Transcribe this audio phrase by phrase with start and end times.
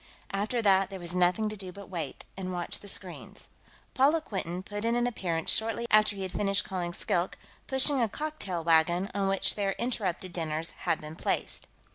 [0.31, 3.49] After that, there was nothing to do but wait, and watch the screens.
[3.93, 8.09] Paula Quinton put in an appearance shortly after he had finished calling Skilk, pushing a
[8.09, 11.67] cocktail wagon on which their interrupted dinners had been placed.